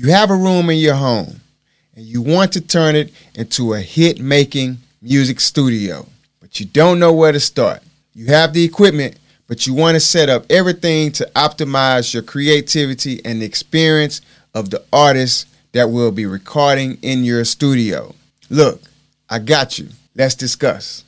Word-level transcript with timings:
You 0.00 0.12
have 0.12 0.30
a 0.30 0.36
room 0.36 0.70
in 0.70 0.78
your 0.78 0.94
home 0.94 1.40
and 1.96 2.04
you 2.04 2.22
want 2.22 2.52
to 2.52 2.60
turn 2.60 2.94
it 2.94 3.12
into 3.34 3.74
a 3.74 3.80
hit 3.80 4.20
making 4.20 4.78
music 5.02 5.40
studio, 5.40 6.06
but 6.38 6.60
you 6.60 6.66
don't 6.66 7.00
know 7.00 7.12
where 7.12 7.32
to 7.32 7.40
start. 7.40 7.82
You 8.14 8.26
have 8.26 8.52
the 8.52 8.62
equipment, 8.62 9.18
but 9.48 9.66
you 9.66 9.74
want 9.74 9.96
to 9.96 10.00
set 10.00 10.28
up 10.28 10.44
everything 10.50 11.10
to 11.14 11.28
optimize 11.34 12.14
your 12.14 12.22
creativity 12.22 13.20
and 13.24 13.42
the 13.42 13.46
experience 13.46 14.20
of 14.54 14.70
the 14.70 14.84
artists 14.92 15.46
that 15.72 15.90
will 15.90 16.12
be 16.12 16.26
recording 16.26 16.98
in 17.02 17.24
your 17.24 17.44
studio. 17.44 18.14
Look, 18.48 18.80
I 19.28 19.40
got 19.40 19.80
you. 19.80 19.88
Let's 20.14 20.36
discuss. 20.36 21.02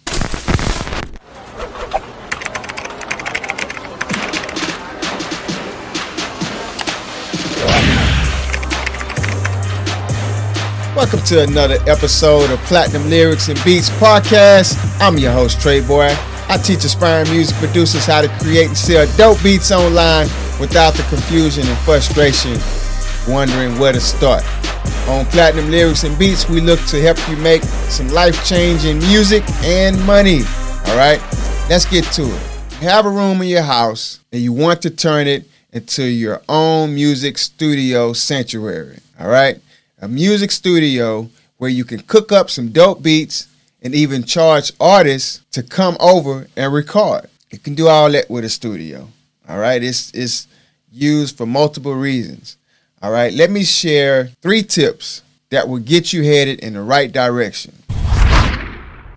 Welcome 11.01 11.23
to 11.29 11.43
another 11.45 11.79
episode 11.87 12.51
of 12.51 12.59
Platinum 12.65 13.09
Lyrics 13.09 13.49
and 13.49 13.59
Beats 13.65 13.89
podcast. 13.89 14.77
I'm 15.01 15.17
your 15.17 15.33
host, 15.33 15.59
Trey 15.59 15.81
Boy. 15.81 16.15
I 16.47 16.59
teach 16.63 16.85
aspiring 16.85 17.31
music 17.31 17.57
producers 17.57 18.05
how 18.05 18.21
to 18.21 18.29
create 18.39 18.67
and 18.67 18.77
sell 18.77 19.07
dope 19.17 19.43
beats 19.43 19.73
online 19.73 20.27
without 20.61 20.93
the 20.93 21.03
confusion 21.05 21.67
and 21.67 21.79
frustration, 21.79 22.59
wondering 23.27 23.79
where 23.79 23.95
to 23.95 23.99
start. 23.99 24.45
On 25.09 25.25
Platinum 25.25 25.71
Lyrics 25.71 26.05
and 26.05 26.19
Beats, 26.19 26.51
we 26.51 26.61
look 26.61 26.79
to 26.89 27.01
help 27.01 27.17
you 27.31 27.37
make 27.39 27.63
some 27.63 28.09
life 28.09 28.45
changing 28.45 28.99
music 28.99 29.43
and 29.65 29.99
money. 30.05 30.43
All 30.89 30.99
right, 30.99 31.19
let's 31.71 31.87
get 31.87 32.05
to 32.13 32.25
it. 32.25 32.43
You 32.83 32.89
have 32.91 33.07
a 33.07 33.11
room 33.11 33.41
in 33.41 33.49
your 33.49 33.63
house 33.63 34.21
and 34.33 34.43
you 34.43 34.53
want 34.53 34.83
to 34.83 34.91
turn 34.91 35.29
it 35.29 35.49
into 35.73 36.05
your 36.05 36.43
own 36.47 36.95
music 36.95 37.39
studio 37.39 38.13
sanctuary. 38.13 38.99
All 39.19 39.29
right 39.31 39.63
a 40.01 40.09
music 40.09 40.51
studio 40.51 41.29
where 41.59 41.71
you 41.71 41.85
can 41.85 42.01
cook 42.01 42.33
up 42.33 42.49
some 42.51 42.71
dope 42.71 43.03
beats 43.03 43.49
and 43.83 43.95
even 43.95 44.25
charge 44.25 44.73
artists 44.81 45.43
to 45.53 45.63
come 45.63 45.97
over 46.01 46.47
and 46.57 46.73
record. 46.73 47.29
You 47.51 47.59
can 47.59 47.75
do 47.75 47.89
all 47.89 48.11
that 48.11 48.31
with 48.31 48.45
a 48.45 48.49
studio. 48.49 49.09
All 49.49 49.59
right, 49.59 49.83
it's 49.83 50.11
it's 50.15 50.47
used 50.91 51.37
for 51.37 51.47
multiple 51.47 51.95
reasons. 51.95 52.57
All 53.03 53.11
right, 53.11 53.33
let 53.33 53.51
me 53.51 53.65
share 53.65 54.27
three 54.41 54.63
tips 54.63 55.23
that 55.51 55.69
will 55.69 55.79
get 55.79 56.13
you 56.13 56.23
headed 56.23 56.61
in 56.61 56.75
the 56.75 56.83
right 56.83 57.11
direction. 57.11 57.75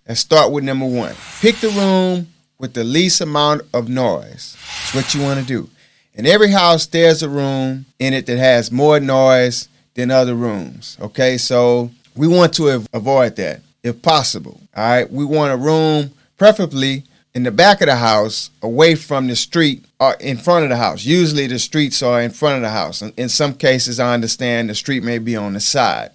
Let's 0.08 0.20
start 0.20 0.52
with 0.52 0.64
number 0.64 0.86
one. 0.86 1.16
Pick 1.40 1.58
the 1.58 1.70
room 1.70 2.28
with 2.58 2.74
the 2.74 2.84
least 2.84 3.22
amount 3.22 3.62
of 3.74 3.88
noise. 3.88 4.58
That's 4.58 4.96
what 4.96 5.14
you 5.14 5.22
want 5.22 5.40
to 5.40 5.46
do. 5.46 5.70
In 6.16 6.26
every 6.26 6.52
house, 6.52 6.86
there's 6.88 7.24
a 7.24 7.30
room 7.30 7.86
in 8.00 8.14
it 8.14 8.26
that 8.26 8.38
has 8.38 8.72
more 8.72 9.00
noise 9.00 9.70
than 9.96 10.12
other 10.12 10.36
rooms. 10.36 10.98
Okay, 11.00 11.38
so 11.38 11.92
we 12.16 12.28
want 12.28 12.54
to 12.56 12.86
avoid 12.94 13.36
that 13.38 13.62
if 13.84 14.02
possible. 14.02 14.60
All 14.76 14.84
right, 14.84 15.12
we 15.12 15.26
want 15.26 15.54
a 15.54 15.58
room, 15.58 16.12
preferably 16.38 17.04
in 17.34 17.44
the 17.44 17.52
back 17.52 17.82
of 17.82 17.88
the 17.88 17.96
house, 17.96 18.50
away 18.62 18.96
from 18.96 19.28
the 19.28 19.36
street 19.36 19.84
or 20.00 20.14
in 20.16 20.38
front 20.38 20.64
of 20.64 20.70
the 20.70 20.78
house. 20.78 21.04
Usually 21.04 21.48
the 21.48 21.60
streets 21.60 22.02
are 22.04 22.22
in 22.22 22.32
front 22.32 22.58
of 22.58 22.62
the 22.62 22.70
house. 22.70 23.02
In 23.02 23.30
some 23.30 23.54
cases, 23.56 24.00
I 24.00 24.14
understand 24.14 24.70
the 24.70 24.76
street 24.76 25.04
may 25.04 25.18
be 25.18 25.36
on 25.36 25.54
the 25.54 25.60
side. 25.60 26.12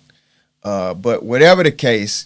Uh, 0.62 0.94
but 0.94 1.22
whatever 1.22 1.62
the 1.62 1.72
case, 1.72 2.24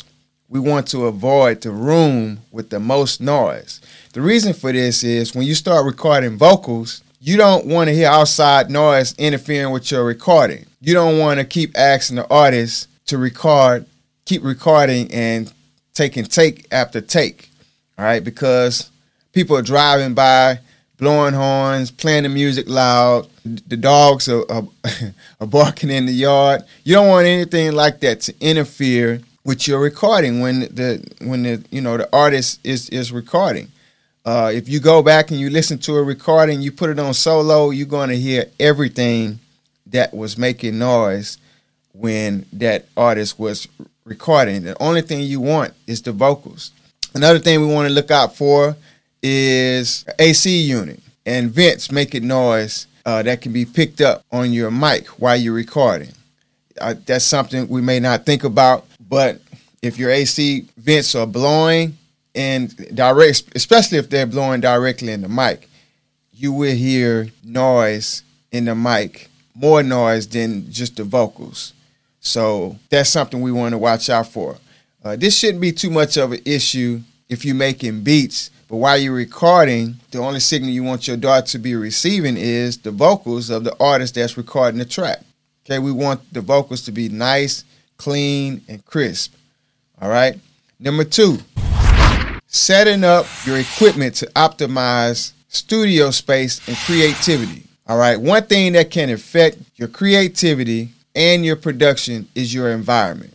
we 0.48 0.61
want 0.61 0.87
to 0.89 1.06
avoid 1.06 1.62
the 1.62 1.70
room 1.70 2.41
with 2.50 2.70
the 2.70 2.81
most 2.81 3.20
noise. 3.20 3.81
The 4.12 4.20
reason 4.20 4.53
for 4.53 4.72
this 4.72 5.03
is 5.03 5.34
when 5.34 5.47
you 5.47 5.55
start 5.55 5.87
recording 5.87 6.37
vocals, 6.37 7.03
you 7.25 7.37
don't 7.37 7.67
want 7.67 7.89
to 7.89 7.95
hear 7.95 8.09
outside 8.09 8.70
noise 8.70 9.15
interfering 9.17 9.73
with 9.73 9.91
your 9.91 10.05
recording 10.05 10.67
you 10.83 10.95
don't 10.95 11.19
want 11.19 11.39
to 11.39 11.47
keep 11.47 11.78
asking 11.78 12.17
the 12.17 12.28
artist 12.28 12.89
to 13.06 13.17
record, 13.17 13.87
keep 14.25 14.42
recording 14.42 15.11
and 15.12 15.50
taking 15.95 16.25
take 16.25 16.67
after 16.73 17.00
take. 17.00 17.50
All 17.97 18.05
right, 18.05 18.23
because 18.23 18.91
people 19.33 19.56
are 19.56 19.62
driving 19.62 20.12
by, 20.12 20.59
blowing 20.99 21.34
horns, 21.34 21.93
playing 21.93 22.25
the 22.25 22.28
music 22.28 22.69
loud. 22.69 23.28
The 23.44 23.77
dogs 23.77 24.28
are, 24.28 24.44
are, 24.50 24.65
are 25.41 25.47
barking 25.47 25.91
in 25.91 26.06
the 26.06 26.12
yard. 26.12 26.62
You 26.83 26.94
don't 26.94 27.09
want 27.09 27.28
anything 27.28 27.72
like 27.72 28.00
that 28.00 28.22
to 28.22 28.34
interfere 28.41 29.21
with 29.44 29.69
your 29.69 29.78
recording 29.78 30.41
when 30.41 30.60
the 30.60 31.04
when 31.21 31.44
the 31.44 31.65
you 31.71 31.81
know 31.81 31.97
the 31.97 32.09
artist 32.12 32.59
is 32.65 32.89
is 32.91 33.12
recording. 33.12 33.71
Uh, 34.25 34.53
if 34.55 34.69
you 34.69 34.78
go 34.78 35.03
back 35.03 35.31
and 35.31 35.41
you 35.41 35.50
listen 35.50 35.78
to 35.78 35.97
a 35.97 36.03
recording, 36.03 36.62
you 36.62 36.71
put 36.71 36.91
it 36.91 36.99
on 36.99 37.12
solo, 37.12 37.71
you're 37.71 37.87
going 37.87 38.09
to 38.09 38.16
hear 38.16 38.47
everything 38.60 39.41
that 39.87 40.15
was 40.15 40.38
making 40.38 40.78
noise 40.78 41.38
when 41.93 42.47
that 42.53 42.87
artist 42.97 43.38
was 43.38 43.66
recording. 44.05 44.62
The 44.62 44.81
only 44.81 45.03
thing 45.03 45.21
you 45.22 45.41
want 45.41 45.75
is 45.87 46.03
the 46.03 46.12
vocals. 46.12 46.71
Another 47.15 47.41
thing 47.41 47.60
we 47.60 47.66
want 47.66 47.88
to 47.88 47.94
look 47.94 48.10
out 48.10 48.37
for 48.37 48.77
is 49.22 50.05
AC 50.19 50.62
unit 50.62 51.00
and 51.27 51.50
vents 51.50 51.91
making 51.91 52.27
noise 52.27 52.87
uh, 53.04 53.22
that 53.22 53.41
can 53.41 53.53
be 53.53 53.65
picked 53.65 54.00
up 54.00 54.25
on 54.31 54.53
your 54.53 54.71
mic 54.71 55.06
while 55.09 55.37
you're 55.37 55.53
recording. 55.53 56.12
Uh, 56.81 56.94
that's 57.06 57.25
something 57.25 57.69
we 57.69 57.81
may 57.81 57.99
not 58.00 58.25
think 58.25 58.44
about, 58.44 58.87
but 59.09 59.41
if 59.83 59.99
your 59.99 60.10
AC 60.10 60.66
vents 60.77 61.15
are 61.15 61.27
blowing 61.27 61.99
and 62.34 62.75
direct, 62.94 63.54
especially 63.54 63.98
if 63.98 64.09
they're 64.09 64.26
blowing 64.26 64.60
directly 64.60 65.12
in 65.12 65.22
the 65.22 65.28
mic, 65.28 65.69
you 66.32 66.53
will 66.53 66.75
hear 66.75 67.28
noise 67.44 68.22
in 68.50 68.65
the 68.65 68.75
mic 68.75 69.28
more 69.54 69.82
noise 69.82 70.26
than 70.28 70.71
just 70.71 70.97
the 70.97 71.04
vocals. 71.04 71.72
So 72.21 72.76
that's 72.88 73.10
something 73.10 73.41
we 73.41 73.53
want 73.53 73.72
to 73.72 73.78
watch 73.78 74.09
out 74.09 74.28
for. 74.28 74.56
Uh, 75.04 75.16
this 75.16 75.37
shouldn't 75.37 75.60
be 75.60 75.72
too 75.72 75.91
much 75.91 76.16
of 76.16 76.32
an 76.32 76.41
issue 76.44 77.00
if 77.28 77.44
you're 77.44 77.54
making 77.54 78.03
beats, 78.03 78.50
but 78.69 78.76
while 78.76 78.97
you're 78.98 79.15
recording, 79.15 79.97
the 80.10 80.19
only 80.19 80.41
signal 80.41 80.71
you 80.71 80.84
want 80.84 81.09
your 81.09 81.16
DAW 81.16 81.41
to 81.41 81.59
be 81.59 81.75
receiving 81.75 82.37
is 82.37 82.78
the 82.78 82.91
vocals 82.91 83.50
of 83.50 83.65
the 83.65 83.76
artist 83.81 84.15
that's 84.15 84.37
recording 84.37 84.78
the 84.78 84.84
track. 84.84 85.21
Okay, 85.65 85.78
we 85.78 85.92
want 85.92 86.32
the 86.32 86.41
vocals 86.41 86.82
to 86.82 86.92
be 86.92 87.09
nice, 87.09 87.65
clean, 87.97 88.62
and 88.69 88.84
crisp. 88.84 89.34
All 90.00 90.09
right. 90.09 90.38
Number 90.78 91.04
two, 91.04 91.38
setting 92.53 93.03
up 93.03 93.27
your 93.45 93.59
equipment 93.59 94.15
to 94.17 94.27
optimize 94.37 95.33
studio 95.49 96.11
space 96.11 96.67
and 96.69 96.77
creativity. 96.77 97.65
All 97.89 97.99
right. 97.99 98.21
One 98.21 98.45
thing 98.45 98.75
that 98.75 98.91
can 98.91 99.11
affect 99.11 99.59
your 99.77 99.89
creativity 99.89 100.91
and 101.15 101.45
your 101.45 101.57
production 101.57 102.29
is 102.35 102.55
your 102.55 102.71
environment. 102.71 103.35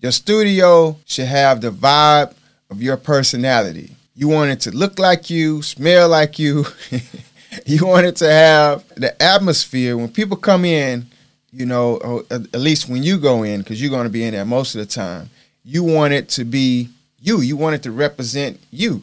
Your 0.00 0.12
studio 0.12 0.96
should 1.06 1.26
have 1.26 1.60
the 1.60 1.70
vibe 1.70 2.34
of 2.70 2.82
your 2.82 2.96
personality. 2.96 3.94
You 4.14 4.28
want 4.28 4.50
it 4.50 4.60
to 4.62 4.70
look 4.70 4.98
like 4.98 5.30
you, 5.30 5.62
smell 5.62 6.08
like 6.08 6.38
you. 6.38 6.64
you 7.66 7.86
want 7.86 8.06
it 8.06 8.16
to 8.16 8.30
have 8.30 8.84
the 8.94 9.20
atmosphere 9.22 9.96
when 9.96 10.08
people 10.08 10.36
come 10.36 10.64
in, 10.64 11.06
you 11.52 11.66
know, 11.66 12.22
uh, 12.30 12.40
at 12.52 12.60
least 12.60 12.88
when 12.88 13.02
you 13.02 13.18
go 13.18 13.42
in, 13.42 13.60
because 13.60 13.80
you're 13.80 13.90
going 13.90 14.04
to 14.04 14.10
be 14.10 14.24
in 14.24 14.34
there 14.34 14.44
most 14.44 14.74
of 14.74 14.80
the 14.80 14.86
time. 14.86 15.30
You 15.64 15.84
want 15.84 16.14
it 16.14 16.28
to 16.30 16.44
be 16.44 16.88
you. 17.28 17.40
You 17.40 17.56
want 17.56 17.76
it 17.76 17.82
to 17.84 17.92
represent 17.92 18.58
you. 18.70 19.02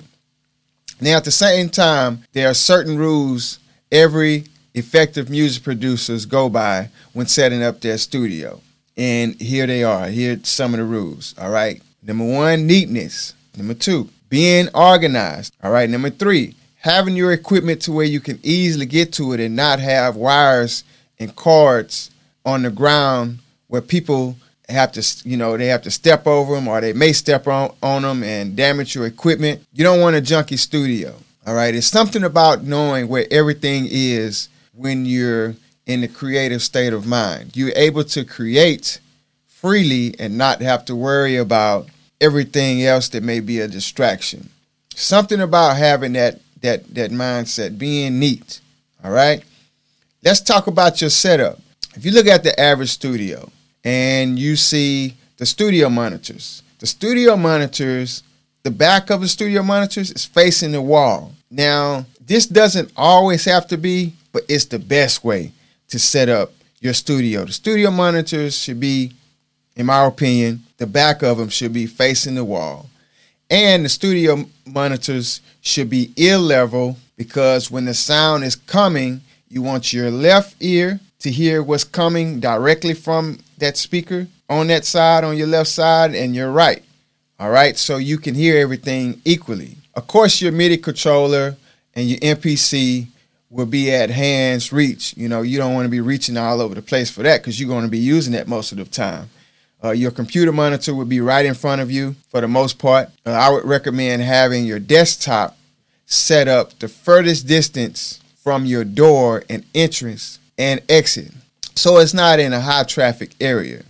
Now, 0.99 1.17
at 1.17 1.25
the 1.25 1.31
same 1.31 1.69
time, 1.69 2.23
there 2.33 2.49
are 2.49 2.53
certain 2.53 2.97
rules 2.97 3.59
every 3.91 4.45
effective 4.73 5.29
music 5.29 5.63
producers 5.63 6.25
go 6.25 6.49
by 6.49 6.89
when 7.13 7.27
setting 7.27 7.63
up 7.63 7.79
their 7.79 7.97
studio. 7.97 8.61
And 8.97 9.39
here 9.39 9.67
they 9.67 9.83
are. 9.83 10.07
Here 10.07 10.35
are 10.35 10.43
some 10.43 10.73
of 10.73 10.79
the 10.79 10.85
rules. 10.85 11.35
All 11.39 11.51
right. 11.51 11.81
Number 12.01 12.25
one, 12.25 12.65
neatness. 12.65 13.33
Number 13.57 13.73
two, 13.73 14.09
being 14.29 14.69
organized. 14.73 15.53
All 15.63 15.71
right. 15.71 15.89
Number 15.89 16.09
three, 16.09 16.55
having 16.79 17.15
your 17.15 17.31
equipment 17.31 17.81
to 17.83 17.91
where 17.91 18.05
you 18.05 18.19
can 18.19 18.39
easily 18.43 18.85
get 18.85 19.13
to 19.13 19.33
it 19.33 19.39
and 19.39 19.55
not 19.55 19.79
have 19.79 20.15
wires 20.15 20.83
and 21.19 21.35
cords 21.35 22.11
on 22.45 22.63
the 22.63 22.69
ground 22.69 23.39
where 23.67 23.81
people 23.81 24.35
have 24.69 24.91
to, 24.93 25.27
you 25.27 25.37
know, 25.37 25.57
they 25.57 25.67
have 25.67 25.83
to 25.83 25.91
step 25.91 26.27
over 26.27 26.55
them 26.55 26.67
or 26.67 26.81
they 26.81 26.93
may 26.93 27.13
step 27.13 27.47
on, 27.47 27.73
on 27.83 28.01
them 28.01 28.23
and 28.23 28.55
damage 28.55 28.95
your 28.95 29.05
equipment. 29.05 29.61
You 29.73 29.83
don't 29.83 30.01
want 30.01 30.15
a 30.15 30.21
junky 30.21 30.57
studio. 30.57 31.15
All 31.45 31.53
right. 31.53 31.75
It's 31.75 31.87
something 31.87 32.23
about 32.23 32.63
knowing 32.63 33.07
where 33.07 33.27
everything 33.29 33.87
is 33.89 34.49
when 34.73 35.05
you're 35.05 35.55
in 35.85 36.01
the 36.01 36.07
creative 36.07 36.61
state 36.61 36.93
of 36.93 37.05
mind. 37.05 37.55
You're 37.55 37.73
able 37.75 38.03
to 38.05 38.25
create 38.25 38.99
freely 39.45 40.15
and 40.19 40.37
not 40.37 40.61
have 40.61 40.85
to 40.85 40.95
worry 40.95 41.37
about 41.37 41.87
everything 42.19 42.83
else 42.83 43.09
that 43.09 43.23
may 43.23 43.39
be 43.39 43.59
a 43.59 43.67
distraction. 43.67 44.49
Something 44.95 45.41
about 45.41 45.77
having 45.77 46.13
that 46.13 46.39
that 46.61 46.95
that 46.95 47.11
mindset, 47.11 47.77
being 47.77 48.17
neat. 48.17 48.61
All 49.03 49.11
right? 49.11 49.43
Let's 50.23 50.41
talk 50.41 50.67
about 50.67 51.01
your 51.01 51.11
setup. 51.11 51.59
If 51.95 52.05
you 52.05 52.11
look 52.11 52.27
at 52.27 52.43
the 52.43 52.59
average 52.59 52.89
studio 52.89 53.51
and 53.85 54.37
you 54.37 54.57
see 54.57 55.15
the 55.37 55.45
studio 55.45 55.89
monitors, 55.89 56.61
the 56.79 56.87
studio 56.87 57.37
monitors, 57.37 58.23
the 58.63 58.71
back 58.71 59.09
of 59.09 59.21
the 59.21 59.27
studio 59.29 59.63
monitors 59.63 60.11
is 60.11 60.25
facing 60.25 60.73
the 60.73 60.81
wall. 60.81 61.31
Now, 61.49 62.05
this 62.19 62.45
doesn't 62.45 62.91
always 62.97 63.45
have 63.45 63.67
to 63.67 63.77
be 63.77 64.13
but 64.35 64.43
it's 64.49 64.65
the 64.65 64.79
best 64.79 65.23
way 65.23 65.53
to 65.87 65.97
set 65.97 66.27
up 66.27 66.51
your 66.81 66.93
studio. 66.93 67.45
The 67.45 67.53
studio 67.53 67.89
monitors 67.89 68.57
should 68.57 68.81
be, 68.81 69.13
in 69.77 69.85
my 69.85 70.03
opinion, 70.03 70.63
the 70.75 70.85
back 70.85 71.23
of 71.23 71.37
them 71.37 71.47
should 71.47 71.71
be 71.71 71.85
facing 71.85 72.35
the 72.35 72.43
wall. 72.43 72.89
And 73.49 73.85
the 73.85 73.89
studio 73.89 74.43
monitors 74.65 75.39
should 75.61 75.89
be 75.89 76.11
ear 76.17 76.37
level 76.37 76.97
because 77.15 77.71
when 77.71 77.85
the 77.85 77.93
sound 77.93 78.43
is 78.43 78.57
coming, 78.57 79.21
you 79.47 79.61
want 79.61 79.93
your 79.93 80.11
left 80.11 80.57
ear 80.59 80.99
to 81.19 81.31
hear 81.31 81.63
what's 81.63 81.85
coming 81.85 82.41
directly 82.41 82.93
from 82.93 83.39
that 83.57 83.77
speaker 83.77 84.27
on 84.49 84.67
that 84.67 84.85
side, 84.85 85.23
on 85.23 85.37
your 85.37 85.47
left 85.47 85.69
side, 85.69 86.13
and 86.15 86.35
your 86.35 86.51
right. 86.51 86.83
All 87.39 87.49
right, 87.49 87.77
so 87.77 87.97
you 87.97 88.17
can 88.17 88.35
hear 88.35 88.57
everything 88.57 89.21
equally. 89.25 89.77
Of 89.93 90.07
course, 90.07 90.41
your 90.41 90.51
MIDI 90.51 90.77
controller 90.77 91.57
and 91.93 92.07
your 92.07 92.19
MPC 92.19 93.07
will 93.49 93.65
be 93.65 93.91
at 93.91 94.09
hand's 94.09 94.71
reach. 94.71 95.15
You 95.17 95.29
know, 95.29 95.41
you 95.41 95.57
don't 95.57 95.73
want 95.73 95.85
to 95.85 95.89
be 95.89 96.01
reaching 96.01 96.37
all 96.37 96.61
over 96.61 96.75
the 96.75 96.81
place 96.81 97.09
for 97.09 97.23
that 97.23 97.41
because 97.41 97.59
you're 97.59 97.69
going 97.69 97.85
to 97.85 97.91
be 97.91 97.97
using 97.99 98.33
that 98.33 98.47
most 98.47 98.71
of 98.71 98.77
the 98.77 98.85
time. 98.85 99.29
Uh, 99.83 99.91
your 99.91 100.11
computer 100.11 100.51
monitor 100.51 100.95
will 100.95 101.05
be 101.05 101.21
right 101.21 101.45
in 101.45 101.53
front 101.53 101.81
of 101.81 101.91
you 101.91 102.15
for 102.29 102.41
the 102.41 102.47
most 102.47 102.79
part. 102.79 103.09
Uh, 103.25 103.31
I 103.31 103.49
would 103.49 103.65
recommend 103.65 104.21
having 104.21 104.65
your 104.65 104.79
desktop 104.79 105.57
set 106.05 106.47
up 106.47 106.77
the 106.79 106.87
furthest 106.87 107.47
distance 107.47 108.19
from 108.43 108.65
your 108.65 108.83
door 108.83 109.43
and 109.49 109.65
entrance 109.73 110.39
and 110.57 110.81
exit. 110.89 111.31
So 111.75 111.97
it's 111.97 112.13
not 112.13 112.39
in 112.39 112.53
a 112.53 112.59
high 112.59 112.83
traffic 112.83 113.35
area. 113.39 113.83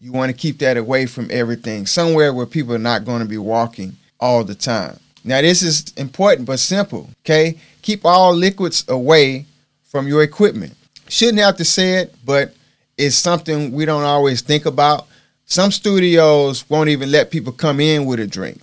You 0.00 0.12
want 0.12 0.30
to 0.30 0.36
keep 0.36 0.58
that 0.58 0.76
away 0.76 1.06
from 1.06 1.28
everything, 1.30 1.86
somewhere 1.86 2.32
where 2.32 2.46
people 2.46 2.74
are 2.74 2.78
not 2.78 3.04
going 3.04 3.22
to 3.22 3.28
be 3.28 3.38
walking 3.38 3.96
all 4.20 4.44
the 4.44 4.54
time. 4.54 4.98
Now, 5.24 5.40
this 5.40 5.62
is 5.62 5.92
important 5.96 6.46
but 6.46 6.58
simple, 6.58 7.10
okay? 7.22 7.58
Keep 7.82 8.04
all 8.04 8.32
liquids 8.34 8.84
away 8.88 9.46
from 9.84 10.06
your 10.06 10.22
equipment. 10.22 10.76
Shouldn't 11.08 11.38
have 11.38 11.56
to 11.56 11.64
say 11.64 11.94
it, 11.94 12.14
but 12.24 12.54
it's 12.96 13.16
something 13.16 13.72
we 13.72 13.84
don't 13.84 14.04
always 14.04 14.40
think 14.40 14.66
about. 14.66 15.06
Some 15.46 15.70
studios 15.72 16.68
won't 16.68 16.90
even 16.90 17.10
let 17.10 17.30
people 17.30 17.52
come 17.52 17.80
in 17.80 18.04
with 18.04 18.20
a 18.20 18.26
drink. 18.26 18.60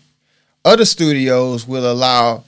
Other 0.63 0.85
studios 0.85 1.67
will 1.67 1.91
allow 1.91 2.43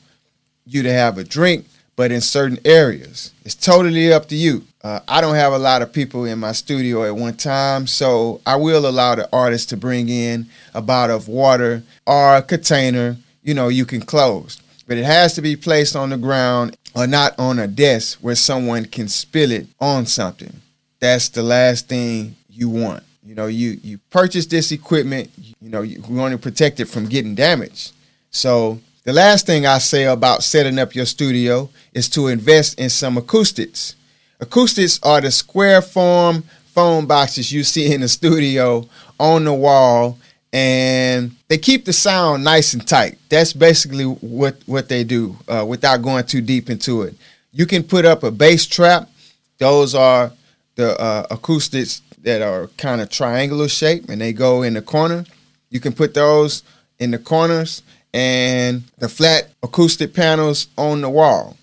you 0.66 0.84
to 0.84 0.92
have 0.92 1.18
a 1.18 1.24
drink, 1.24 1.66
but 1.96 2.12
in 2.12 2.22
certain 2.22 2.60
areas. 2.66 3.32
It's 3.44 3.56
totally 3.56 4.14
up 4.14 4.28
to 4.30 4.36
you. 4.36 4.66
Uh, 4.88 5.01
I 5.06 5.19
don't 5.19 5.36
have 5.36 5.51
a 5.51 5.57
lot 5.57 5.81
of 5.81 5.92
people 5.92 6.24
in 6.24 6.39
my 6.39 6.54
studio 6.54 7.04
at 7.04 7.13
one 7.13 7.36
time, 7.36 7.88
so 7.88 8.39
I 8.45 8.56
will 8.56 8.88
allow 8.88 9.16
the 9.16 9.28
artist 9.34 9.68
to 9.69 9.75
bring 9.75 10.07
in 10.07 10.45
a 10.74 10.81
bottle 10.81 11.18
of 11.18 11.28
water 11.28 11.84
or 12.06 12.38
a 12.38 12.42
container, 12.42 13.18
you 13.44 13.54
know, 13.54 13.68
you 13.68 13.86
can 13.86 14.00
close. 14.00 14.62
But 14.88 14.98
it 14.98 15.04
has 15.04 15.34
to 15.34 15.42
be 15.42 15.57
placed 15.57 15.98
on 15.98 16.12
the 16.12 16.18
ground 16.18 16.78
or 16.95 17.06
not 17.06 17.38
on 17.38 17.60
a 17.60 17.68
desk 17.68 18.19
where 18.19 18.36
someone 18.36 18.86
can 18.86 19.10
spill 19.10 19.51
it 19.51 19.68
on 19.81 20.06
something. 20.06 20.56
That's 21.01 21.28
the 21.28 21.44
last 21.44 21.90
thing 21.90 22.38
you 22.50 22.69
want. 22.69 23.04
You 23.25 23.36
know, 23.36 23.48
you 23.48 23.78
you 23.83 23.98
purchase 24.10 24.45
this 24.45 24.72
equipment, 24.72 25.30
you 25.60 25.69
know, 25.69 25.81
you 25.81 26.01
want 26.07 26.31
to 26.31 26.38
protect 26.38 26.80
it 26.80 26.86
from 26.86 27.10
getting 27.10 27.36
damaged. 27.36 27.92
So 28.31 28.80
the 29.04 29.12
last 29.12 29.45
thing 29.45 29.66
I 29.66 29.80
say 29.80 30.06
about 30.06 30.44
setting 30.44 30.80
up 30.80 30.95
your 30.95 31.06
studio 31.06 31.69
is 31.94 32.07
to 32.12 32.30
invest 32.30 32.80
in 32.80 32.90
some 32.90 33.18
acoustics. 33.18 33.97
Acoustics 34.39 35.00
are 35.04 35.22
the 35.22 35.31
square 35.31 35.81
form 35.81 36.44
foam 36.68 37.07
boxes 37.07 37.51
you 37.51 37.63
see 37.63 37.92
in 37.92 38.01
the 38.01 38.07
studio 38.07 38.88
on 39.19 39.44
the 39.45 39.54
wall 39.54 40.19
and 40.54 41.36
they 41.48 41.57
keep 41.57 41.86
the 41.86 41.94
sound 41.94 42.44
nice 42.44 42.74
and 42.74 42.88
tight. 42.88 43.18
That's 43.30 43.54
basically 43.54 44.06
what 44.06 44.57
what 44.66 44.88
they 44.88 45.04
do 45.04 45.38
uh, 45.48 45.66
without 45.68 46.01
going 46.04 46.25
too 46.25 46.42
deep 46.42 46.69
into 46.69 47.01
it. 47.01 47.16
You 47.51 47.66
can 47.66 47.84
put 47.84 48.06
up 48.06 48.24
a 48.24 48.31
bass 48.31 48.66
trap. 48.66 49.10
Those 49.57 49.95
are 49.95 50.31
the 50.75 51.00
uh, 51.01 51.25
acoustics 51.31 52.01
that 52.22 52.42
are 52.42 52.68
kind 52.78 53.01
of 53.01 53.10
triangular 53.10 53.68
shape 53.68 54.07
and 54.10 54.22
they 54.22 54.33
go 54.33 54.62
in 54.62 54.75
the 54.75 54.81
corner. 54.81 55.25
You 55.69 55.80
can 55.80 55.94
put 55.94 56.13
those 56.13 56.63
in 57.00 57.12
the 57.12 57.18
corners 57.18 57.81
and 58.13 58.83
the 59.00 59.10
flat 59.10 59.50
acoustic 59.63 60.13
panels 60.13 60.68
on 60.78 61.01
the 61.01 61.10
wall, 61.10 61.57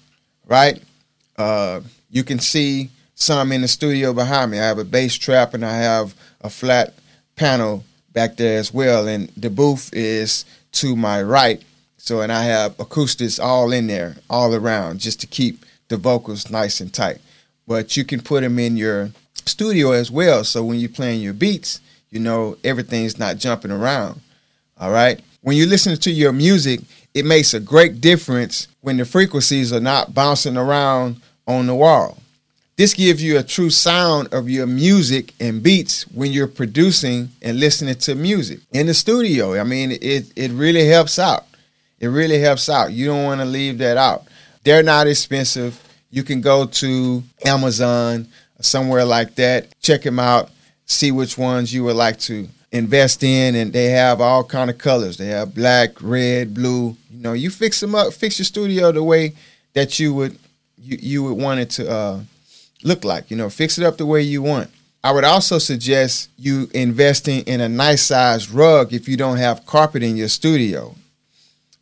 right? 0.46 0.82
Uh, 1.36 1.80
you 2.14 2.22
can 2.22 2.38
see 2.38 2.90
some 3.16 3.50
in 3.50 3.60
the 3.60 3.68
studio 3.68 4.12
behind 4.12 4.52
me. 4.52 4.60
I 4.60 4.66
have 4.66 4.78
a 4.78 4.84
bass 4.84 5.16
trap 5.16 5.52
and 5.52 5.64
I 5.64 5.76
have 5.76 6.14
a 6.42 6.48
flat 6.48 6.94
panel 7.34 7.84
back 8.12 8.36
there 8.36 8.58
as 8.58 8.72
well. 8.72 9.08
And 9.08 9.28
the 9.36 9.50
booth 9.50 9.90
is 9.92 10.44
to 10.72 10.94
my 10.94 11.20
right. 11.20 11.60
So, 11.96 12.20
and 12.20 12.30
I 12.30 12.44
have 12.44 12.78
acoustics 12.78 13.40
all 13.40 13.72
in 13.72 13.88
there, 13.88 14.16
all 14.30 14.54
around, 14.54 15.00
just 15.00 15.20
to 15.22 15.26
keep 15.26 15.64
the 15.88 15.96
vocals 15.96 16.50
nice 16.50 16.80
and 16.80 16.92
tight. 16.94 17.18
But 17.66 17.96
you 17.96 18.04
can 18.04 18.20
put 18.20 18.42
them 18.42 18.60
in 18.60 18.76
your 18.76 19.10
studio 19.44 19.90
as 19.90 20.08
well. 20.08 20.44
So 20.44 20.64
when 20.64 20.78
you're 20.78 20.90
playing 20.90 21.20
your 21.20 21.34
beats, 21.34 21.80
you 22.10 22.20
know 22.20 22.56
everything's 22.62 23.18
not 23.18 23.38
jumping 23.38 23.72
around. 23.72 24.20
All 24.78 24.92
right. 24.92 25.20
When 25.40 25.56
you 25.56 25.66
listen 25.66 25.96
to 25.96 26.10
your 26.12 26.32
music, 26.32 26.80
it 27.12 27.24
makes 27.24 27.54
a 27.54 27.60
great 27.60 28.00
difference 28.00 28.68
when 28.82 28.98
the 28.98 29.04
frequencies 29.04 29.72
are 29.72 29.80
not 29.80 30.14
bouncing 30.14 30.56
around 30.56 31.20
on 31.46 31.66
the 31.66 31.74
wall. 31.74 32.18
This 32.76 32.92
gives 32.92 33.22
you 33.22 33.38
a 33.38 33.42
true 33.44 33.70
sound 33.70 34.34
of 34.34 34.50
your 34.50 34.66
music 34.66 35.32
and 35.38 35.62
beats 35.62 36.02
when 36.08 36.32
you're 36.32 36.48
producing 36.48 37.28
and 37.40 37.60
listening 37.60 37.94
to 37.96 38.16
music 38.16 38.60
in 38.72 38.86
the 38.86 38.94
studio. 38.94 39.58
I 39.58 39.62
mean, 39.62 39.92
it, 39.92 40.32
it 40.34 40.50
really 40.50 40.88
helps 40.88 41.18
out. 41.18 41.46
It 42.00 42.08
really 42.08 42.40
helps 42.40 42.68
out. 42.68 42.92
You 42.92 43.06
don't 43.06 43.24
want 43.24 43.40
to 43.40 43.44
leave 43.44 43.78
that 43.78 43.96
out. 43.96 44.24
They're 44.64 44.82
not 44.82 45.06
expensive. 45.06 45.80
You 46.10 46.24
can 46.24 46.40
go 46.40 46.66
to 46.66 47.22
Amazon, 47.44 48.26
somewhere 48.60 49.04
like 49.04 49.36
that. 49.36 49.68
Check 49.80 50.02
them 50.02 50.18
out. 50.18 50.50
See 50.86 51.12
which 51.12 51.38
ones 51.38 51.72
you 51.72 51.84
would 51.84 51.96
like 51.96 52.18
to 52.20 52.48
invest 52.72 53.22
in, 53.22 53.54
and 53.54 53.72
they 53.72 53.86
have 53.86 54.20
all 54.20 54.42
kind 54.42 54.68
of 54.68 54.78
colors. 54.78 55.16
They 55.16 55.26
have 55.28 55.54
black, 55.54 55.90
red, 56.02 56.54
blue. 56.54 56.96
You 57.10 57.20
know, 57.20 57.32
you 57.34 57.50
fix 57.50 57.78
them 57.78 57.94
up, 57.94 58.12
fix 58.12 58.38
your 58.38 58.44
studio 58.44 58.90
the 58.90 59.02
way 59.02 59.34
that 59.74 59.98
you 60.00 60.12
would 60.14 60.38
you, 60.84 60.98
you 61.00 61.22
would 61.24 61.38
want 61.42 61.60
it 61.60 61.70
to 61.70 61.90
uh, 61.90 62.20
look 62.82 63.04
like. 63.04 63.30
You 63.30 63.36
know, 63.36 63.48
fix 63.50 63.78
it 63.78 63.84
up 63.84 63.96
the 63.96 64.06
way 64.06 64.22
you 64.22 64.42
want. 64.42 64.70
I 65.02 65.12
would 65.12 65.24
also 65.24 65.58
suggest 65.58 66.30
you 66.38 66.68
investing 66.72 67.40
in 67.42 67.60
a 67.60 67.68
nice 67.68 68.02
size 68.02 68.50
rug 68.50 68.92
if 68.92 69.08
you 69.08 69.16
don't 69.16 69.36
have 69.36 69.66
carpet 69.66 70.02
in 70.02 70.16
your 70.16 70.28
studio. 70.28 70.94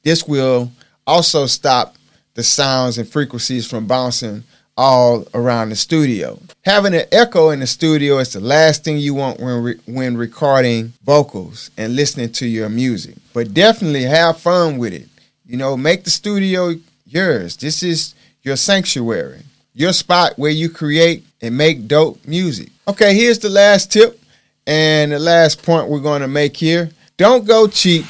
This 0.03 0.27
will 0.27 0.73
also 1.07 1.47
stop 1.47 1.97
the 2.35 2.43
sounds 2.43 2.99
and 2.99 3.09
frequencies 3.09 3.69
from 3.69 3.87
bouncing 3.87 4.43
all 4.77 5.27
around 5.35 5.69
the 5.69 5.77
studio. 5.77 6.41
Having 6.65 6.95
an 6.95 7.05
echo 7.13 7.51
in 7.51 7.61
the 7.61 7.67
studio 7.67 8.19
is 8.19 8.33
the 8.33 8.41
last 8.41 8.85
thing 8.85 8.99
you 8.99 9.15
want 9.15 9.39
when 9.39 9.63
re- 9.63 9.81
when 9.87 10.17
recording 10.17 10.93
vocals 11.05 11.71
and 11.77 11.95
listening 11.95 12.33
to 12.33 12.47
your 12.47 12.69
music. 12.69 13.15
But 13.35 13.55
definitely 13.55 14.03
have 14.03 14.41
fun 14.41 14.79
with 14.79 14.93
it. 14.95 15.09
You 15.47 15.57
know, 15.57 15.77
make 15.77 16.05
the 16.05 16.11
studio 16.11 16.75
yours. 17.07 17.57
This 17.57 17.83
is 17.83 18.15
your 18.43 18.57
sanctuary, 18.57 19.43
your 19.75 19.93
spot 19.93 20.39
where 20.39 20.51
you 20.51 20.69
create 20.69 21.25
and 21.41 21.57
make 21.57 21.89
dope 21.89 22.25
music. 22.27 22.71
Okay, 22.89 23.15
here's 23.15 23.39
the 23.39 23.49
last 23.49 23.93
tip 23.93 24.21
and 24.67 25.13
the 25.13 25.19
last 25.19 25.63
point 25.63 25.89
we're 25.89 26.01
going 26.01 26.23
to 26.23 26.29
make 26.29 26.57
here. 26.57 26.91
Don't 27.17 27.47
go 27.47 27.67
cheap 27.67 28.05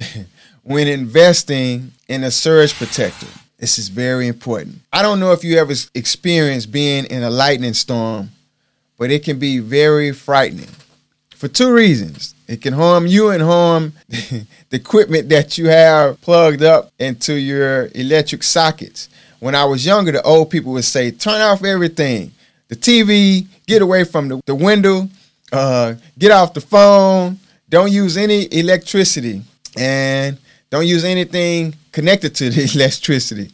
when 0.62 0.88
investing 0.88 1.92
in 2.08 2.24
a 2.24 2.30
surge 2.30 2.74
protector. 2.74 3.26
This 3.58 3.78
is 3.78 3.88
very 3.88 4.28
important. 4.28 4.78
I 4.92 5.02
don't 5.02 5.18
know 5.18 5.32
if 5.32 5.42
you 5.42 5.58
ever 5.58 5.74
experienced 5.94 6.70
being 6.70 7.04
in 7.06 7.22
a 7.22 7.30
lightning 7.30 7.74
storm, 7.74 8.30
but 8.96 9.10
it 9.10 9.24
can 9.24 9.38
be 9.38 9.58
very 9.58 10.12
frightening 10.12 10.68
for 11.38 11.46
two 11.46 11.72
reasons. 11.72 12.34
It 12.48 12.60
can 12.60 12.74
harm 12.74 13.06
you 13.06 13.30
and 13.30 13.42
harm 13.42 13.92
the 14.08 14.46
equipment 14.72 15.28
that 15.28 15.56
you 15.56 15.68
have 15.68 16.20
plugged 16.20 16.62
up 16.62 16.92
into 16.98 17.34
your 17.34 17.88
electric 17.94 18.42
sockets. 18.42 19.08
When 19.38 19.54
I 19.54 19.64
was 19.64 19.86
younger, 19.86 20.10
the 20.10 20.22
old 20.22 20.50
people 20.50 20.72
would 20.72 20.84
say, 20.84 21.12
turn 21.12 21.40
off 21.40 21.62
everything 21.62 22.32
the 22.66 22.76
TV, 22.76 23.46
get 23.66 23.80
away 23.80 24.04
from 24.04 24.28
the, 24.28 24.42
the 24.44 24.54
window, 24.54 25.08
uh, 25.52 25.94
get 26.18 26.30
off 26.30 26.52
the 26.52 26.60
phone, 26.60 27.38
don't 27.70 27.90
use 27.90 28.16
any 28.18 28.46
electricity, 28.52 29.42
and 29.78 30.36
don't 30.68 30.86
use 30.86 31.04
anything 31.04 31.74
connected 31.92 32.34
to 32.34 32.50
the 32.50 32.70
electricity. 32.74 33.50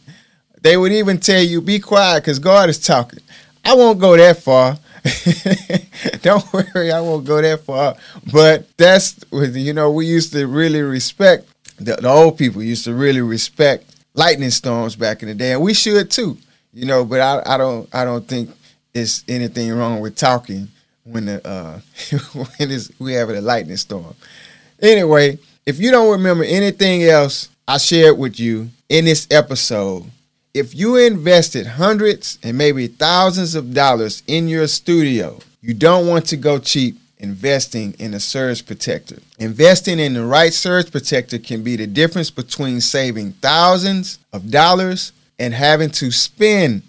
They 0.59 0.75
would 0.75 0.91
even 0.91 1.19
tell 1.19 1.41
you, 1.41 1.61
be 1.61 1.79
quiet 1.79 2.23
because 2.23 2.39
God 2.39 2.67
is 2.67 2.79
talking. 2.79 3.19
I 3.63 3.75
won't 3.75 3.99
go 3.99 4.17
that 4.17 4.37
far. 4.37 4.77
Don't 6.21 6.51
worry, 6.53 6.91
I 6.91 6.99
won't 7.01 7.25
go 7.25 7.41
that 7.41 7.61
far. 7.61 7.95
But 8.31 8.75
that's, 8.77 9.23
you 9.31 9.73
know, 9.73 9.91
we 9.91 10.05
used 10.07 10.33
to 10.33 10.47
really 10.47 10.81
respect, 10.81 11.47
the, 11.77 11.95
the 11.95 12.09
old 12.09 12.37
people 12.37 12.63
used 12.63 12.85
to 12.85 12.93
really 12.93 13.21
respect 13.21 13.85
lightning 14.13 14.49
storms 14.49 14.95
back 14.95 15.21
in 15.21 15.27
the 15.27 15.35
day. 15.35 15.53
And 15.53 15.61
we 15.61 15.73
should 15.73 16.09
too, 16.09 16.37
you 16.73 16.85
know, 16.85 17.05
but 17.05 17.19
I, 17.19 17.43
I 17.45 17.57
don't, 17.57 17.87
I 17.93 18.03
don't 18.03 18.27
think 18.27 18.49
it's 18.93 19.23
anything 19.27 19.71
wrong 19.73 19.99
with 19.99 20.15
talking 20.15 20.69
when 21.03 21.25
the, 21.25 21.47
uh, 21.47 21.79
when 22.33 22.71
it's, 22.71 22.91
we 22.99 23.13
have 23.13 23.29
a 23.29 23.41
lightning 23.41 23.77
storm. 23.77 24.15
Anyway, 24.81 25.37
if 25.65 25.79
you 25.79 25.91
don't 25.91 26.11
remember 26.11 26.43
anything 26.43 27.03
else 27.03 27.49
I 27.67 27.77
shared 27.77 28.17
with 28.17 28.39
you 28.39 28.69
in 28.89 29.05
this 29.05 29.27
episode, 29.29 30.05
if 30.55 30.73
you 30.73 30.95
invested 30.95 31.67
hundreds 31.67 32.39
and 32.41 32.57
maybe 32.57 32.87
thousands 32.87 33.55
of 33.55 33.73
dollars 33.73 34.23
in 34.25 34.47
your 34.47 34.67
studio, 34.67 35.37
you 35.61 35.73
don't 35.73 36.07
want 36.07 36.25
to 36.27 36.37
go 36.37 36.59
cheap 36.59 36.97
investing 37.19 37.93
in 37.99 38.13
a 38.13 38.19
surge 38.21 38.65
protector. 38.65 39.17
Investing 39.37 39.99
in 39.99 40.13
the 40.13 40.25
right 40.25 40.53
surge 40.53 40.89
protector 40.91 41.39
can 41.39 41.61
be 41.61 41.75
the 41.75 41.85
difference 41.85 42.31
between 42.31 42.79
saving 42.79 43.33
thousands 43.33 44.17
of 44.31 44.49
dollars 44.49 45.11
and 45.37 45.53
having 45.53 45.89
to 45.89 46.09
spend 46.09 46.83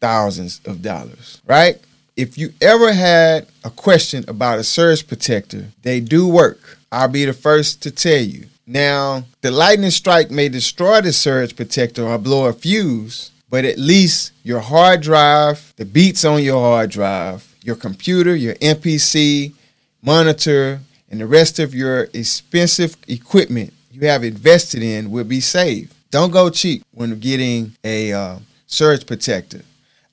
thousands 0.00 0.60
of 0.64 0.82
dollars, 0.82 1.40
right? 1.46 1.76
If 2.16 2.36
you 2.36 2.52
ever 2.60 2.92
had 2.92 3.46
a 3.62 3.70
question 3.70 4.24
about 4.26 4.58
a 4.58 4.64
surge 4.64 5.06
protector, 5.06 5.66
they 5.82 6.00
do 6.00 6.26
work. 6.26 6.78
I'll 6.90 7.06
be 7.06 7.24
the 7.24 7.32
first 7.32 7.84
to 7.84 7.92
tell 7.92 8.20
you. 8.20 8.46
Now, 8.66 9.24
the 9.40 9.50
lightning 9.50 9.90
strike 9.90 10.30
may 10.30 10.48
destroy 10.48 11.00
the 11.00 11.12
surge 11.12 11.56
protector 11.56 12.06
or 12.06 12.18
blow 12.18 12.46
a 12.46 12.52
fuse, 12.52 13.32
but 13.50 13.64
at 13.64 13.78
least 13.78 14.32
your 14.44 14.60
hard 14.60 15.02
drive, 15.02 15.74
the 15.76 15.84
beats 15.84 16.24
on 16.24 16.42
your 16.42 16.60
hard 16.60 16.90
drive, 16.90 17.54
your 17.62 17.76
computer, 17.76 18.36
your 18.36 18.54
MPC, 18.54 19.52
monitor, 20.00 20.80
and 21.10 21.20
the 21.20 21.26
rest 21.26 21.58
of 21.58 21.74
your 21.74 22.08
expensive 22.14 22.96
equipment 23.08 23.72
you 23.90 24.06
have 24.06 24.24
invested 24.24 24.82
in 24.82 25.10
will 25.10 25.24
be 25.24 25.40
saved. 25.40 25.92
Don't 26.10 26.30
go 26.30 26.48
cheap 26.48 26.84
when 26.92 27.18
getting 27.18 27.74
a 27.84 28.12
uh, 28.12 28.38
surge 28.66 29.06
protector. 29.06 29.62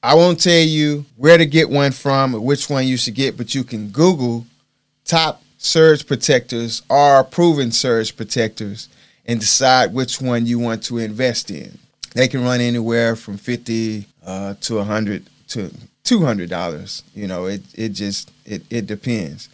I 0.02 0.16
won't 0.16 0.40
tell 0.40 0.62
you 0.62 1.06
where 1.18 1.38
to 1.38 1.46
get 1.46 1.70
one 1.70 1.92
from 1.92 2.34
or 2.34 2.40
which 2.40 2.70
one 2.70 2.88
you 2.88 2.98
should 2.98 3.16
get, 3.16 3.38
but 3.38 3.54
you 3.54 3.64
can 3.64 3.90
Google 3.90 4.46
top 5.06 5.42
surge 5.60 6.08
protectors 6.08 6.82
are 6.90 7.24
proven 7.24 7.72
surge 7.72 8.16
protectors 8.18 8.90
and 9.26 9.40
decide 9.40 9.94
which 9.94 10.20
one 10.20 10.48
you 10.48 10.58
want 10.58 10.84
to 10.86 10.98
invest 10.98 11.52
in. 11.52 11.78
They 12.16 12.28
can 12.28 12.44
run 12.44 12.62
anywhere 12.62 13.16
from 13.16 13.38
50 13.38 14.06
uh, 14.26 14.56
to 14.62 14.76
100 14.78 15.28
to 15.50 15.72
$200. 16.04 17.04
You 17.14 17.28
know, 17.28 17.46
it, 17.46 17.62
it 17.76 17.90
just, 17.90 18.32
it, 18.46 18.64
it 18.72 18.88
depends. 18.88 19.50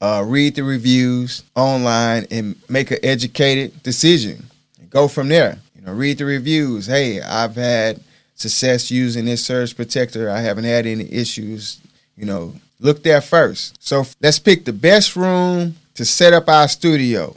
Uh, 0.00 0.24
read 0.26 0.56
the 0.56 0.64
reviews 0.64 1.44
online 1.54 2.26
and 2.30 2.56
make 2.68 2.90
an 2.90 2.98
educated 3.04 3.80
decision. 3.84 4.46
Go 4.90 5.06
from 5.06 5.28
there. 5.28 5.58
You 5.76 5.82
know, 5.82 5.92
read 5.92 6.18
the 6.18 6.24
reviews. 6.24 6.86
Hey, 6.86 7.20
I've 7.20 7.54
had 7.54 8.00
success 8.34 8.90
using 8.90 9.26
this 9.26 9.44
surge 9.44 9.76
protector. 9.76 10.28
I 10.28 10.40
haven't 10.40 10.64
had 10.64 10.86
any 10.86 11.12
issues. 11.12 11.78
You 12.16 12.26
know, 12.26 12.54
look 12.82 13.02
there 13.02 13.20
first. 13.20 13.82
So 13.82 14.04
let's 14.20 14.38
pick 14.38 14.64
the 14.64 14.72
best 14.72 15.16
room 15.16 15.76
to 15.94 16.04
set 16.04 16.32
up 16.32 16.48
our 16.48 16.68
studio. 16.68 17.36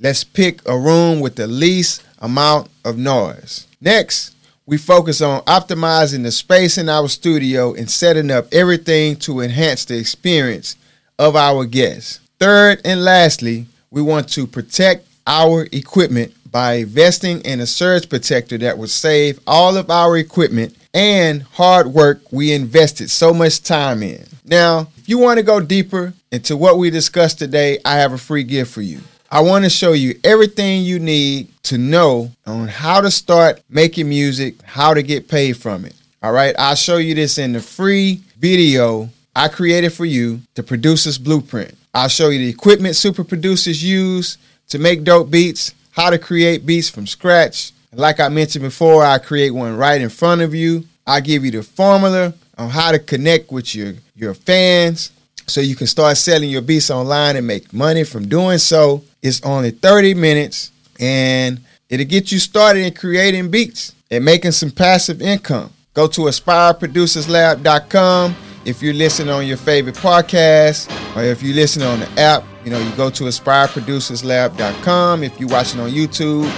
Let's 0.00 0.24
pick 0.24 0.66
a 0.68 0.76
room 0.78 1.20
with 1.20 1.36
the 1.36 1.46
least 1.46 2.02
amount 2.18 2.70
of 2.84 2.98
noise. 2.98 3.66
Next, 3.80 4.34
we 4.66 4.76
focus 4.78 5.20
on 5.20 5.42
optimizing 5.42 6.22
the 6.22 6.30
space 6.30 6.78
in 6.78 6.88
our 6.88 7.08
studio 7.08 7.74
and 7.74 7.90
setting 7.90 8.30
up 8.30 8.46
everything 8.52 9.16
to 9.16 9.40
enhance 9.40 9.84
the 9.84 9.98
experience 9.98 10.76
of 11.18 11.36
our 11.36 11.64
guests. 11.64 12.20
Third 12.38 12.80
and 12.84 13.04
lastly, 13.04 13.66
we 13.90 14.00
want 14.00 14.28
to 14.30 14.46
protect 14.46 15.06
our 15.26 15.66
equipment 15.72 16.32
by 16.50 16.74
investing 16.74 17.40
in 17.42 17.60
a 17.60 17.66
surge 17.66 18.08
protector 18.08 18.58
that 18.58 18.78
will 18.78 18.88
save 18.88 19.38
all 19.46 19.76
of 19.76 19.90
our 19.90 20.16
equipment 20.16 20.76
and 20.94 21.42
hard 21.42 21.88
work 21.88 22.20
we 22.32 22.52
invested 22.52 23.10
so 23.10 23.32
much 23.32 23.62
time 23.62 24.02
in. 24.02 24.24
Now, 24.44 24.88
if 24.96 25.08
you 25.08 25.18
want 25.18 25.38
to 25.38 25.44
go 25.44 25.60
deeper 25.60 26.12
into 26.32 26.56
what 26.56 26.78
we 26.78 26.90
discussed 26.90 27.38
today, 27.38 27.78
I 27.84 27.96
have 27.96 28.12
a 28.12 28.18
free 28.18 28.44
gift 28.44 28.72
for 28.72 28.82
you. 28.82 29.00
I 29.30 29.40
want 29.40 29.64
to 29.64 29.70
show 29.70 29.92
you 29.92 30.18
everything 30.24 30.82
you 30.82 30.98
need 30.98 31.48
to 31.64 31.78
know 31.78 32.32
on 32.46 32.66
how 32.66 33.00
to 33.00 33.10
start 33.10 33.62
making 33.68 34.08
music, 34.08 34.60
how 34.62 34.92
to 34.92 35.02
get 35.02 35.28
paid 35.28 35.56
from 35.56 35.84
it. 35.84 35.94
All 36.22 36.32
right, 36.32 36.54
I'll 36.58 36.74
show 36.74 36.96
you 36.96 37.14
this 37.14 37.38
in 37.38 37.52
the 37.52 37.60
free 37.60 38.20
video 38.38 39.08
I 39.34 39.48
created 39.48 39.92
for 39.92 40.04
you, 40.04 40.40
the 40.54 40.62
producer's 40.62 41.16
blueprint. 41.16 41.74
I'll 41.94 42.08
show 42.08 42.30
you 42.30 42.40
the 42.40 42.48
equipment 42.48 42.96
super 42.96 43.22
producers 43.22 43.82
use 43.82 44.36
to 44.68 44.78
make 44.78 45.04
dope 45.04 45.30
beats 45.30 45.74
how 45.92 46.10
to 46.10 46.18
create 46.18 46.66
beats 46.66 46.88
from 46.88 47.06
scratch. 47.06 47.72
Like 47.92 48.20
I 48.20 48.28
mentioned 48.28 48.62
before, 48.62 49.04
I 49.04 49.18
create 49.18 49.50
one 49.50 49.76
right 49.76 50.00
in 50.00 50.10
front 50.10 50.42
of 50.42 50.54
you. 50.54 50.84
I 51.06 51.18
give 51.20 51.44
you 51.44 51.50
the 51.50 51.64
formula 51.64 52.32
on 52.56 52.70
how 52.70 52.92
to 52.92 53.00
connect 53.00 53.50
with 53.50 53.74
your, 53.74 53.94
your 54.14 54.34
fans 54.34 55.10
so 55.48 55.60
you 55.60 55.74
can 55.74 55.88
start 55.88 56.16
selling 56.16 56.50
your 56.50 56.62
beats 56.62 56.88
online 56.90 57.34
and 57.36 57.44
make 57.46 57.72
money 57.72 58.04
from 58.04 58.28
doing 58.28 58.58
so. 58.58 59.02
It's 59.22 59.42
only 59.42 59.72
30 59.72 60.14
minutes 60.14 60.70
and 61.00 61.60
it'll 61.88 62.06
get 62.06 62.30
you 62.30 62.38
started 62.38 62.86
in 62.86 62.94
creating 62.94 63.50
beats 63.50 63.92
and 64.10 64.24
making 64.24 64.52
some 64.52 64.70
passive 64.70 65.20
income. 65.20 65.72
Go 65.92 66.06
to 66.06 66.20
aspireproducerslab.com 66.22 68.36
if 68.64 68.80
you're 68.82 68.94
listening 68.94 69.30
on 69.30 69.44
your 69.46 69.56
favorite 69.56 69.96
podcast 69.96 70.88
or 71.16 71.24
if 71.24 71.42
you 71.42 71.54
listen 71.54 71.82
on 71.82 71.98
the 71.98 72.08
app, 72.20 72.44
you 72.64 72.70
know, 72.70 72.78
you 72.78 72.92
go 72.92 73.10
to 73.10 73.24
aspireproducerslab.com. 73.24 75.24
If 75.24 75.40
you're 75.40 75.48
watching 75.48 75.80
on 75.80 75.90
YouTube, 75.90 76.48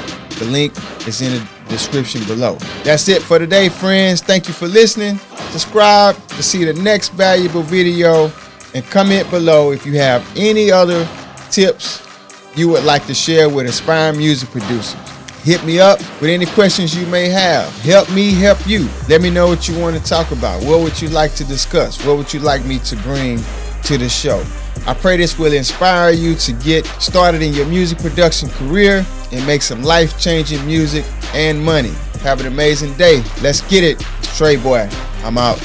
the 0.42 0.50
link 0.50 0.72
is 1.06 1.22
in 1.22 1.32
the 1.32 1.48
description 1.68 2.24
below. 2.24 2.56
That's 2.82 3.08
it 3.08 3.22
for 3.22 3.38
today, 3.38 3.68
friends. 3.68 4.20
Thank 4.20 4.48
you 4.48 4.54
for 4.54 4.66
listening. 4.66 5.18
Subscribe 5.50 6.16
to 6.28 6.42
see 6.42 6.64
the 6.64 6.72
next 6.74 7.10
valuable 7.10 7.62
video 7.62 8.30
and 8.74 8.84
comment 8.86 9.30
below 9.30 9.72
if 9.72 9.86
you 9.86 9.98
have 9.98 10.26
any 10.36 10.70
other 10.70 11.08
tips 11.50 12.06
you 12.56 12.68
would 12.68 12.84
like 12.84 13.06
to 13.06 13.14
share 13.14 13.48
with 13.48 13.66
aspiring 13.66 14.18
music 14.18 14.50
producers. 14.50 14.96
Hit 15.42 15.64
me 15.64 15.80
up 15.80 15.98
with 16.20 16.30
any 16.30 16.46
questions 16.46 16.96
you 16.96 17.06
may 17.06 17.28
have. 17.28 17.68
Help 17.80 18.10
me 18.12 18.32
help 18.32 18.64
you. 18.66 18.88
Let 19.08 19.22
me 19.22 19.30
know 19.30 19.48
what 19.48 19.68
you 19.68 19.78
want 19.78 19.96
to 19.96 20.02
talk 20.02 20.30
about. 20.30 20.62
What 20.64 20.80
would 20.80 21.00
you 21.00 21.08
like 21.08 21.34
to 21.34 21.44
discuss? 21.44 22.04
What 22.04 22.16
would 22.16 22.32
you 22.32 22.40
like 22.40 22.64
me 22.64 22.78
to 22.80 22.96
bring 22.96 23.38
to 23.84 23.98
the 23.98 24.08
show? 24.08 24.44
I 24.86 24.94
pray 24.94 25.16
this 25.16 25.38
will 25.38 25.52
inspire 25.52 26.12
you 26.12 26.34
to 26.36 26.52
get 26.52 26.86
started 27.00 27.42
in 27.42 27.52
your 27.54 27.66
music 27.66 27.98
production 27.98 28.48
career 28.50 29.04
and 29.32 29.46
make 29.46 29.62
some 29.62 29.82
life 29.82 30.18
changing 30.20 30.64
music 30.66 31.04
and 31.34 31.62
money. 31.62 31.92
Have 32.22 32.40
an 32.40 32.46
amazing 32.46 32.94
day. 32.94 33.22
Let's 33.42 33.60
get 33.62 33.82
it. 33.82 33.98
Trey 34.36 34.56
Boy, 34.56 34.88
I'm 35.24 35.38
out. 35.38 35.60